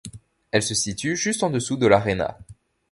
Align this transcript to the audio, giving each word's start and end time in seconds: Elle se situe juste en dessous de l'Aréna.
Elle 0.49 0.63
se 0.63 0.73
situe 0.73 1.15
juste 1.15 1.43
en 1.43 1.51
dessous 1.51 1.77
de 1.77 1.85
l'Aréna. 1.85 2.39